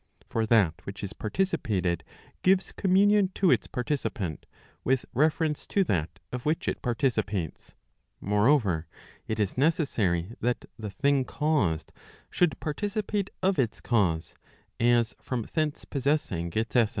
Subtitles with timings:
[0.27, 2.03] For that which is participated,
[2.41, 4.47] gives communion to its participant,
[4.83, 7.75] with reference to that of which it participates.
[8.19, 8.87] Moreover,
[9.27, 11.91] it is necessary that the thing caused
[12.31, 14.33] should participate of its cause,
[14.79, 16.89] as from thence possessing its essence.